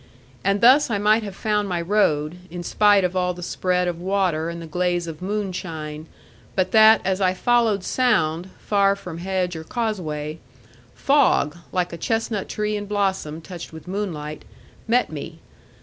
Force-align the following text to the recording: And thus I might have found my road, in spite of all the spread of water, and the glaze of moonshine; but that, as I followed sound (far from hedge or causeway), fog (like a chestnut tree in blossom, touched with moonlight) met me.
And 0.43 0.61
thus 0.61 0.89
I 0.89 0.97
might 0.97 1.21
have 1.21 1.35
found 1.35 1.69
my 1.69 1.79
road, 1.79 2.37
in 2.49 2.63
spite 2.63 3.03
of 3.03 3.15
all 3.15 3.35
the 3.35 3.43
spread 3.43 3.87
of 3.87 4.01
water, 4.01 4.49
and 4.49 4.59
the 4.59 4.65
glaze 4.65 5.05
of 5.05 5.21
moonshine; 5.21 6.07
but 6.55 6.71
that, 6.71 7.01
as 7.05 7.21
I 7.21 7.35
followed 7.35 7.83
sound 7.83 8.49
(far 8.57 8.95
from 8.95 9.19
hedge 9.19 9.55
or 9.55 9.63
causeway), 9.63 10.39
fog 10.95 11.55
(like 11.71 11.93
a 11.93 11.97
chestnut 11.97 12.49
tree 12.49 12.75
in 12.75 12.87
blossom, 12.87 13.41
touched 13.41 13.71
with 13.71 13.87
moonlight) 13.87 14.43
met 14.87 15.11
me. 15.11 15.37